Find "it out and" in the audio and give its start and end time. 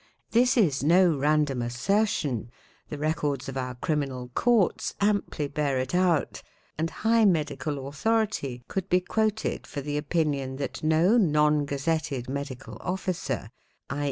5.77-6.89